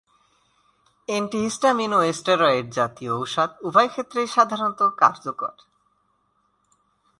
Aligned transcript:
Antihistamine 1.09 1.91
ও 1.97 1.99
steroid 2.13 2.67
জাতীয় 2.71 3.11
ঔষধ 3.17 3.49
উভয়ক্ষেত্রেই 3.61 4.27
সাধারণত 4.27 4.81
কার্যকর। 5.01 5.55